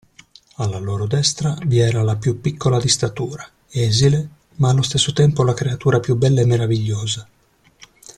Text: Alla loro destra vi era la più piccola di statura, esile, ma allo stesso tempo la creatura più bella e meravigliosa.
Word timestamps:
Alla 0.55 0.79
loro 0.79 1.05
destra 1.05 1.55
vi 1.67 1.77
era 1.77 2.01
la 2.01 2.15
più 2.15 2.41
piccola 2.41 2.79
di 2.79 2.87
statura, 2.87 3.47
esile, 3.69 4.29
ma 4.55 4.71
allo 4.71 4.81
stesso 4.81 5.13
tempo 5.13 5.43
la 5.43 5.53
creatura 5.53 5.99
più 5.99 6.15
bella 6.15 6.41
e 6.41 6.45
meravigliosa. 6.45 7.29